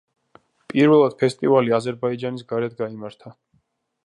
პირველად 0.73 1.15
ფესტივალი 1.19 1.75
აზერბაიჯანის 1.81 2.49
გარეთ 2.53 2.77
გაიმართა. 2.81 3.37